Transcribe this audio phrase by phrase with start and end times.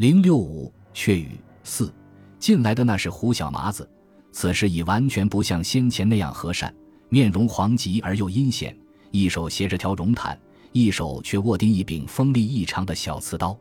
[0.00, 1.92] 零六五雀语四
[2.38, 3.86] 进来的那是胡小麻子，
[4.32, 6.74] 此时已完全不像先前那样和善，
[7.10, 8.74] 面容黄急而又阴险，
[9.10, 10.40] 一手携着条绒毯，
[10.72, 13.54] 一手却握定一柄锋利异常的小刺刀。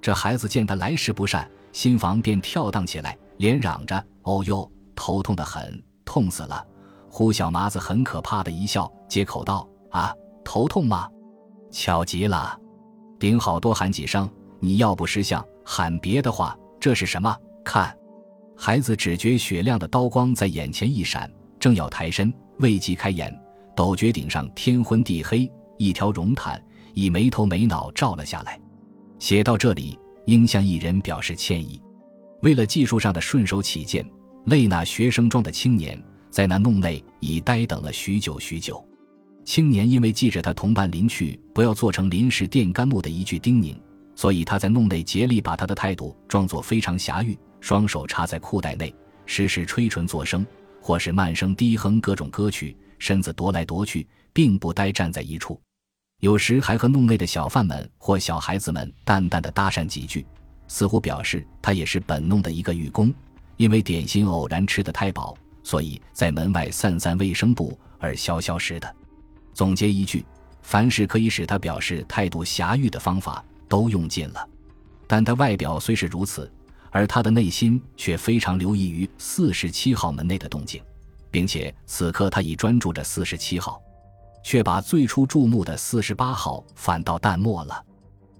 [0.00, 6.64] 这孩子见他来势不善，心房便跳荡起来，连嚷着：“哦哟，头痛得很，痛死了！”
[7.10, 10.14] 胡小麻子很可怕的一笑，接口道：“啊，
[10.44, 11.08] 头痛吗？
[11.72, 12.56] 巧极了，
[13.18, 14.30] 顶好多喊几声。
[14.60, 17.36] 你要不识相。”喊别的话，这是什么？
[17.64, 17.96] 看，
[18.56, 23.32] 孩子只觉雪亮的刀光在眼前一闪，正要抬身，未及开眼，
[23.76, 26.62] 陡觉顶上天昏地黑，一条绒毯
[26.94, 28.60] 已没头没脑照了下来。
[29.18, 31.80] 写到这里，应向一人表示歉意。
[32.42, 34.04] 为了技术上的顺手起见，
[34.46, 38.84] 累那学生装的青年在那弄内已呆等了许久许久。
[39.44, 43.76] 青年因为记着他同伴临去不要做成临时电杆木的一句叮咛。
[44.14, 48.94] 所以他在弄内竭力把他的态度装作非常侠欲，双手插在裤袋内，
[49.26, 50.46] 时时吹唇作声，
[50.80, 55.60] 或是慢声低哼各种歌曲，身子踱来踱去，并不呆站在一处。
[56.20, 60.24] 有时还和弄内的小贩们或小孩子们淡淡的搭讪几句，
[60.68, 63.12] 似乎表示他也是本弄的一个寓工。
[63.56, 68.96] 因为点心偶然吃得太饱，所以在门外散散卫生布而消消食的。
[69.52, 70.24] 总结一句，
[70.62, 73.44] 凡是可以使他表示态度侠欲的方法。
[73.72, 74.48] 都用尽了，
[75.06, 76.52] 但他外表虽是如此，
[76.90, 80.82] 而他的内心却非常留意于四十七号门内的动静，
[81.30, 83.80] 并且此刻他已专注着四十七号，
[84.44, 87.82] 却把最初注目的四十八号反倒淡漠了。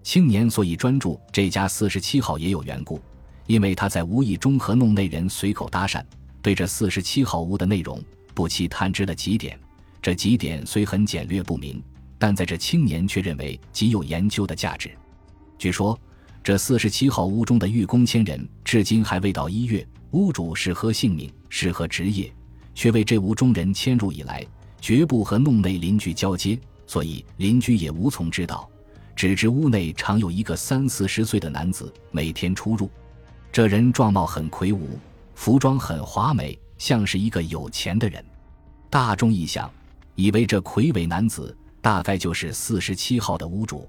[0.03, 3.01] 青年所以专注这家四十七号也有缘故，
[3.47, 6.05] 因为他在无意中和弄内人随口搭讪，
[6.43, 7.99] 对这四十七号屋的内容
[8.35, 9.59] 不期探知了几点。
[10.03, 11.83] 这几点虽很简略不明，
[12.19, 14.95] 但在这青年却认为极有研究的价值。
[15.63, 15.97] 据说，
[16.43, 19.87] 这四十七号屋中的寓工千人，至今还未到一月。
[20.11, 22.35] 屋主是何姓名，是何职业，
[22.75, 24.45] 却为这屋中人迁入以来，
[24.81, 28.69] 绝不和弄内邻居交接，所以邻居也无从知道。
[29.15, 32.91] 只知屋内常有一个三四十岁的男子每天出入。
[33.53, 34.99] 这人状貌很魁梧，
[35.37, 38.25] 服装很华美，像是一个有钱的人。
[38.91, 39.71] 大众一想，
[40.17, 43.89] 以为这魁伟男子大概就是四十七号的屋主。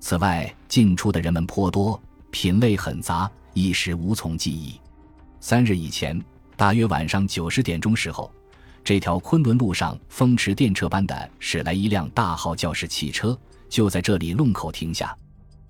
[0.00, 2.02] 此外，进出的人们颇多，
[2.32, 4.74] 品类很杂，一时无从记忆。
[5.38, 6.20] 三日以前，
[6.56, 8.28] 大约晚上九十点钟时候，
[8.82, 15.16] 这条昆仑路上风驰电掣般的驶来一辆大号教士汽车，就在这里弄口停下。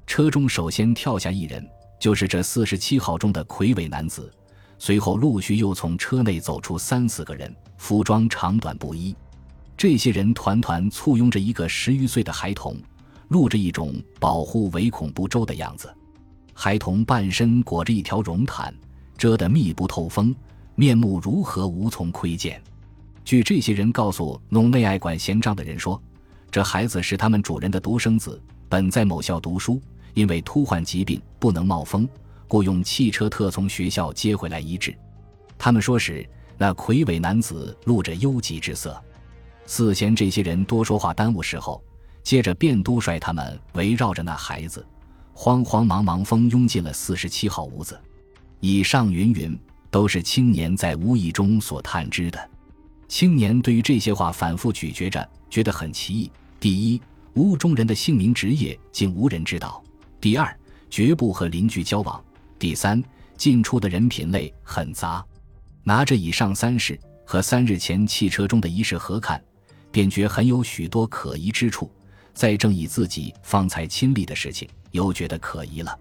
[0.06, 1.62] 车中首先跳下一人，
[2.00, 4.32] 就是这四十七号中的魁伟男子。
[4.78, 9.14] 随后陆续又从车内走出三四个人，服装长短不一。
[9.76, 12.80] 这些人团团簇拥着一个十余岁的孩童。
[13.28, 15.92] 露着一种保护唯恐不周的样子，
[16.52, 18.74] 孩童半身裹着一条绒毯，
[19.16, 20.34] 遮得密不透风，
[20.74, 22.62] 面目如何无从窥见。
[23.24, 26.00] 据这些人告诉弄内爱管闲账的人说，
[26.50, 29.80] 这孩子是他们主人的独生子，本在某校读书，
[30.12, 32.08] 因为突患疾病不能冒风，
[32.46, 34.94] 故用汽车特从学校接回来医治。
[35.56, 39.02] 他们说时，那魁伟男子露着忧急之色，
[39.66, 41.82] 似嫌这些人多说话耽误时候。
[42.24, 44.84] 接着便督率他们围绕着那孩子，
[45.34, 48.00] 慌慌忙忙蜂拥进了四十七号屋子。
[48.60, 49.56] 以上云云
[49.90, 52.50] 都是青年在无意中所探知的。
[53.06, 56.30] 青年对于这些话反复咀嚼着，觉得很奇异。
[56.58, 57.00] 第一，
[57.34, 59.84] 屋中人的姓名职业竟无人知道；
[60.18, 60.58] 第二，
[60.88, 62.18] 绝不和邻居交往；
[62.58, 63.04] 第三，
[63.36, 65.22] 进出的人品类很杂。
[65.82, 69.40] 拿着以上三事和三日前汽车中的一事合看，
[69.92, 71.90] 便觉很有许多可疑之处。
[72.34, 75.98] 再正以自己方才亲历的事情，又觉得可疑了。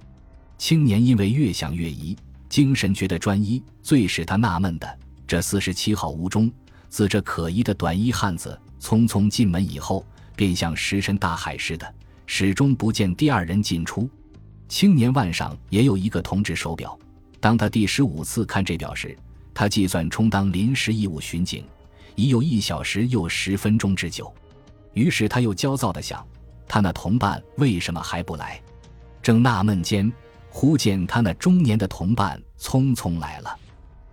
[0.58, 2.18] 青年因为越想越疑，
[2.50, 3.64] 精神觉得专一。
[3.82, 6.52] 最使他纳闷的，这四十七号屋中，
[6.90, 10.06] 自这可疑的短衣汉子匆匆进门以后，
[10.36, 11.94] 便像石沉大海似的，
[12.26, 14.10] 始终不见第二人进出。
[14.68, 16.98] 青年腕上也有一个铜制手表，
[17.40, 19.16] 当他第十五次看这表时，
[19.54, 21.64] 他计算充当临时义务巡警，
[22.16, 24.34] 已有一小时又十分钟之久。
[24.94, 26.26] 于是他又焦躁地想：
[26.68, 28.62] 他那同伴为什么还不来？
[29.22, 30.12] 正纳闷间，
[30.50, 33.58] 忽见他那中年的同伴匆匆来了。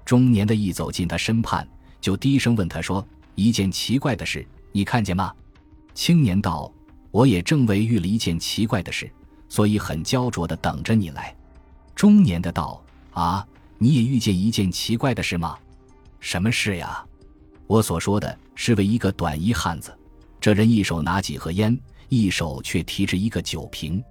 [0.05, 1.67] 中年的一走进他身畔，
[2.00, 5.32] 就低声问他说：“一件奇怪的事，你看见吗？”
[5.94, 6.73] 青年道
[7.11, 9.11] ：“我也正为遇了一件奇怪的事，
[9.49, 11.35] 所以很焦灼地等着你来。”
[11.94, 13.47] 中年的道：“啊，
[13.79, 15.59] 你也遇见一件奇怪的事吗？
[16.19, 17.05] 什么事呀？
[17.67, 19.94] 我所说的是为一个短衣汉子。”
[20.41, 21.79] 这人一手拿几盒烟，
[22.09, 24.03] 一手却提着一个酒瓶，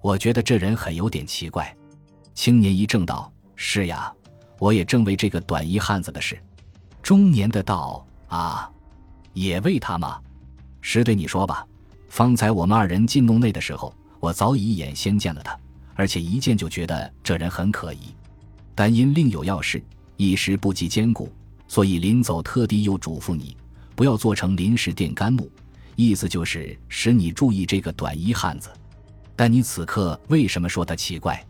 [0.00, 1.74] 我觉得这人很有点奇怪。
[2.34, 4.10] 青年一怔道：“是呀，
[4.58, 6.38] 我也正为这个短衣汉子的事。”
[7.02, 8.70] 中年的道：“啊，
[9.34, 10.18] 也为他吗？
[10.80, 11.66] 实对你说吧，
[12.08, 15.58] 方才我们二人进洞内的时候，我早已一眼先见了他，
[15.94, 18.14] 而且一见就觉得这人很可疑。
[18.74, 19.82] 但因另有要事，
[20.16, 21.30] 一时不及兼顾，
[21.68, 23.54] 所以临走特地又嘱咐你，
[23.94, 25.50] 不要做成临时电杆木，
[25.96, 28.70] 意思就是使你注意这个短衣汉子。
[29.34, 31.44] 但你此刻为什么说他奇怪？”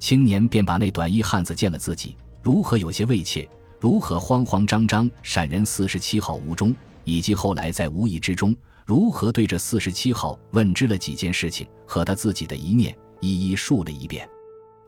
[0.00, 3.46] 青年便把那短衣汉子见了自己如何有些畏怯，
[3.78, 8.56] 如何慌慌张张闪人四十七号屋中，以及后来在无意之中
[8.86, 14.26] 如何对着四十七号问知了几件事情和他自己的一念，一一述了一遍。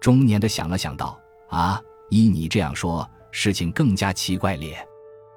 [0.01, 1.21] 中年的想了想道
[1.51, 4.85] ：“啊，依你这样说，事情更加奇怪咧。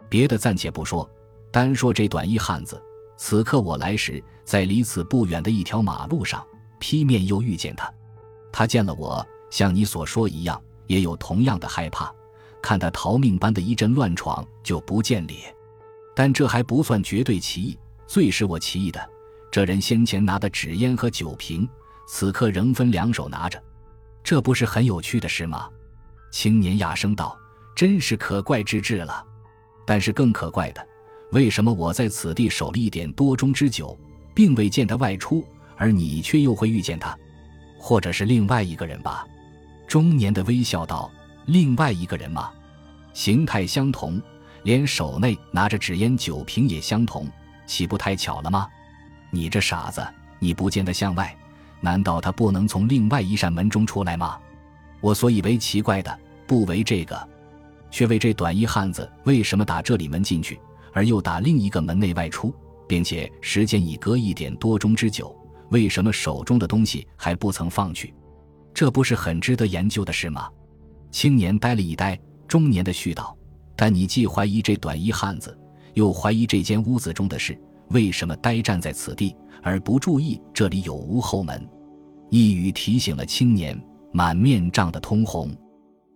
[0.09, 1.07] 别的暂且不说，
[1.51, 2.81] 单说这短衣汉子，
[3.17, 6.45] 此刻我来时在离此不远的一条马路上，
[6.79, 7.91] 劈面又遇见他，
[8.51, 12.13] 他见了我。”像你所说一样，也有同样的害怕，
[12.61, 15.53] 看他逃命般的一阵乱闯就不见脸。
[16.13, 19.09] 但这还不算绝对奇异，最使我奇异的，
[19.49, 21.69] 这人先前拿的纸烟和酒瓶，
[22.05, 23.61] 此刻仍分两手拿着，
[24.21, 25.69] 这不是很有趣的事吗？
[26.31, 27.37] 青年哑声道
[27.77, 29.25] ：“真是可怪之至了。
[29.85, 30.85] 但是更可怪的，
[31.35, 33.99] 为什么我在此地守了一点多钟之久，
[34.33, 35.45] 并未见他外出，
[35.75, 37.13] 而你却又会遇见他？
[37.77, 39.27] 或者是另外一个人吧？”
[39.85, 41.11] 中年的微笑道
[41.45, 42.49] ：“另外一个人吗？
[43.13, 44.21] 形态相同，
[44.63, 47.27] 连手内拿着纸烟酒瓶也相同，
[47.67, 48.65] 岂不太巧了吗？
[49.29, 50.01] 你这傻子，
[50.39, 51.37] 你不见得向外，
[51.81, 54.39] 难道他不能从另外一扇门中出来吗？
[55.01, 56.17] 我所以为奇怪的，
[56.47, 57.27] 不为这个，
[57.91, 60.57] 却为这短衣汉子为什么打这里门进去，
[60.95, 62.55] 而又打另一个门内外出，
[62.87, 65.35] 并且时间已隔一点多钟之久，
[65.71, 68.13] 为什么手中的东西还不曾放去？”
[68.73, 70.49] 这不是很值得研究的事吗？
[71.11, 73.37] 青年呆了一呆，中年的絮道
[73.75, 75.57] ：“但你既怀疑这短衣汉子，
[75.95, 77.59] 又怀疑这间屋子中的事，
[77.89, 81.69] 为什么呆站在此地，而不注意这里有无后门？”
[82.31, 83.77] 一语提醒了青年，
[84.13, 85.53] 满面涨得通红。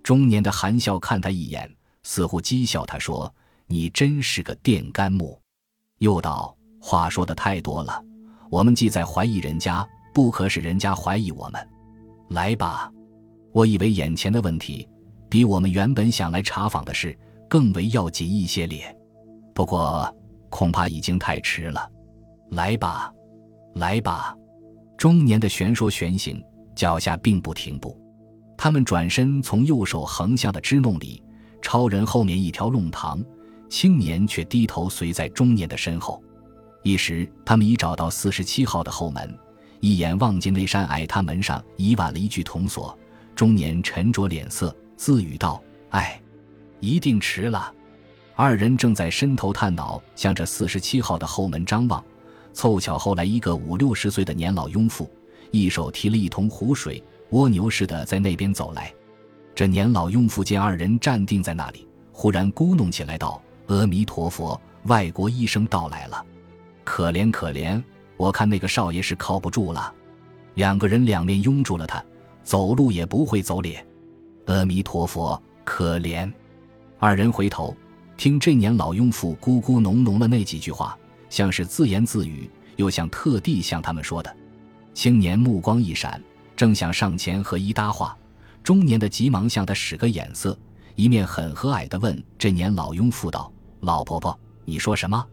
[0.01, 1.69] 中年的含笑看他一眼，
[2.03, 3.33] 似乎讥笑他说
[3.69, 5.39] ：“你真是个电杆木。”
[5.99, 8.03] 又道：“话说的太多了，
[8.49, 11.69] 我们既在怀疑人家，不可使人家怀疑我们。”
[12.29, 12.91] 来吧，
[13.53, 14.87] 我以为眼前的问题
[15.29, 17.17] 比我们原本想来查访的事
[17.47, 18.95] 更为要紧一些咧。
[19.53, 20.13] 不过
[20.49, 21.89] 恐怕已经太迟了。
[22.51, 23.11] 来吧，
[23.75, 24.35] 来吧。
[24.97, 26.43] 中年的旋说旋行，
[26.75, 27.99] 脚下并不停步。
[28.57, 31.23] 他们转身从右手横向的支弄里，
[31.61, 33.23] 超人后面一条弄堂，
[33.69, 36.21] 青年却低头随在中年的身后。
[36.83, 39.37] 一时，他们已找到四十七号的后门。
[39.79, 42.97] 一眼望见那扇矮榻门上已挽了一具铜锁，
[43.33, 45.61] 中年沉着脸色，自语道
[45.91, 46.21] ：“哎，
[46.81, 47.73] 一定迟了。”
[48.35, 52.03] 二人正在伸头探脑，向着四十七号的后门张望，
[52.51, 55.09] 凑巧后来一个五六十岁的年老庸妇，
[55.51, 58.93] 一手提了一桶湖水，蜗牛似的在那边走来。
[59.55, 66.25] 这年老庸妇见二人站定在那里，忽然咕哝起来道：“阿弥陀佛，外国医生到来了，
[66.83, 67.81] 可怜可怜。”
[68.17, 69.93] 我看那个少爷是靠不住了，
[70.55, 72.03] 两个人两面拥住了他，
[72.43, 73.85] 走路也不会走咧。
[74.47, 76.29] 阿弥陀佛，可怜！
[76.97, 77.73] 二人回头，
[78.17, 80.97] 听这年老庸妇咕咕哝哝的那几句话，
[81.29, 84.35] 像是自言自语，又像特地向他们说的。
[84.93, 86.21] 青年目光一闪，
[86.57, 88.17] 正想上前和一搭话，
[88.63, 90.57] 中年的急忙向他使个眼色，
[90.95, 93.49] 一面很和蔼地问这年老庸妇道
[93.81, 95.25] ：“老婆婆，你说什么？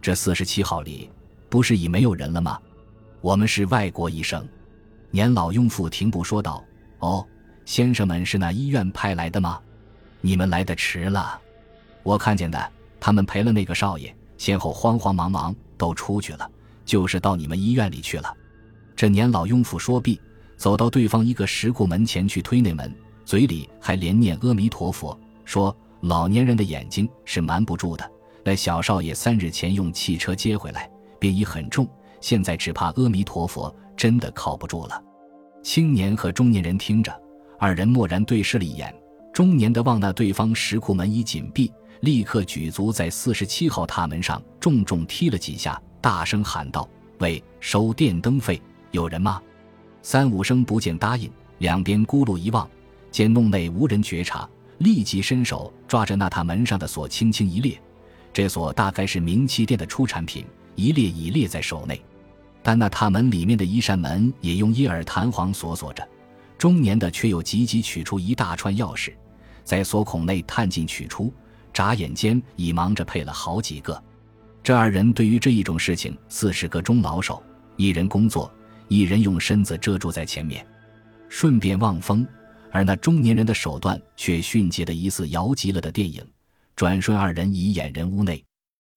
[0.00, 1.10] 这四十七号里？”
[1.48, 2.58] 不是已没有人了吗？
[3.20, 4.48] 我们是外国医生。
[5.10, 6.64] 年老庸妇停步说道
[7.00, 7.22] ：“哦，
[7.66, 9.60] 先生们是那医院派来的吗？
[10.22, 11.38] 你们来的迟了。
[12.02, 16.50] 我看见的，他们陪了那个少爷，先后慌慌忙忙都出去了，
[16.86, 18.34] 就是到你们医院里去了。”
[18.96, 20.18] 这年老庸妇说毕，
[20.56, 22.90] 走到对方一个石库门前去推那门，
[23.26, 28.08] 嘴里还连念阿弥陀佛，说：“老年人的眼睛是瞒不住的。
[28.44, 30.88] 那小少爷三日前用汽车接回来。”
[31.22, 31.88] 便已很重，
[32.20, 35.00] 现在只怕阿弥陀佛真的靠不住了。
[35.62, 37.16] 青年和中年人听着，
[37.60, 38.92] 二人默然对视了一眼。
[39.32, 46.88] 中年的望那对方石库门已紧闭，立刻举足在四十七号踏门上重重踢了几下，大声喊道
[47.20, 49.40] ：“喂，收电灯费，有人吗？”
[50.02, 52.68] 三五声不见答应，两边咕噜一望，
[53.12, 54.50] 见弄内无人觉察，
[54.82, 57.80] 立即伸手抓着那塔门上的锁，轻轻一裂。
[58.32, 60.44] 这锁大概是明气店的出产品。
[60.74, 62.02] 一列已列在手内，
[62.62, 66.08] 但那塔门里面的一扇门也用一耳弹簧锁锁着。
[66.56, 69.12] 中年的却又急急取出一大串钥匙，
[69.64, 71.30] 在锁孔内探进取出，
[71.74, 74.02] 眨眼间已忙着配了好几个。
[74.62, 77.42] 这二人对于这一种事情似是个中老手，
[77.76, 78.50] 一人工作，
[78.88, 80.66] 一人用身子遮住在前面，
[81.28, 82.26] 顺便望风。
[82.72, 86.26] 而那中年人的手段却迅捷的疑似摇极了的电影，
[86.74, 88.42] 转瞬二人已掩人屋内。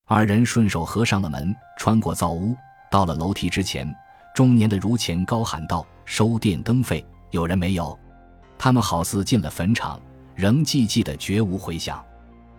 [0.06, 2.56] 二人顺手合上了门，穿过灶屋，
[2.90, 3.94] 到了楼梯之前，
[4.34, 7.96] 中年的如前高喊道：“收电灯费，有人没有？”
[8.58, 10.00] 他们好似进了坟场，
[10.34, 12.02] 仍寂寂的绝无回响。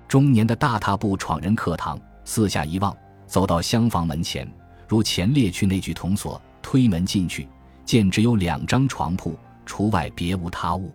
[0.07, 2.95] 中年的大踏步闯人客堂，四下一望，
[3.25, 4.47] 走到厢房门前，
[4.87, 7.47] 如前列去那具铜锁，推门进去，
[7.85, 10.93] 见只有两张床铺，除外别无他物。